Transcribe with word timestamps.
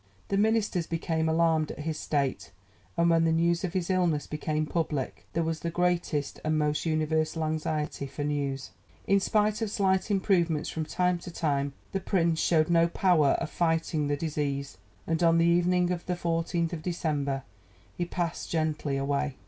The 0.29 0.35
Ministers 0.35 0.87
became 0.87 1.29
alarmed 1.29 1.69
at 1.69 1.79
his 1.81 1.99
state, 1.99 2.51
and 2.97 3.07
when 3.11 3.23
the 3.23 3.31
news 3.31 3.63
of 3.63 3.73
his 3.73 3.87
illness 3.91 4.25
became 4.25 4.65
public 4.65 5.27
there 5.33 5.43
was 5.43 5.59
the 5.59 5.69
greatest 5.69 6.39
and 6.43 6.57
most 6.57 6.87
universal 6.87 7.43
anxiety 7.43 8.07
for 8.07 8.23
news. 8.23 8.71
In 9.05 9.19
spite 9.19 9.61
of 9.61 9.69
slight 9.69 10.09
improvements 10.09 10.69
from 10.71 10.85
time 10.85 11.19
to 11.19 11.29
time, 11.29 11.73
the 11.91 11.99
Prince 11.99 12.39
showed 12.39 12.67
no 12.71 12.87
power 12.87 13.33
of 13.33 13.51
fighting 13.51 14.07
the 14.07 14.17
disease, 14.17 14.79
and 15.05 15.21
on 15.21 15.37
the 15.37 15.45
evening 15.45 15.91
of 15.91 16.03
the 16.07 16.15
14th 16.15 16.81
December 16.81 17.43
he 17.95 18.03
passed 18.05 18.49
gently 18.49 18.97
away. 18.97 19.35